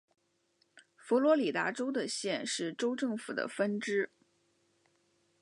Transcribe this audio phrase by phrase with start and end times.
[0.97, 4.09] 佛罗里达州的县是州政府的分支。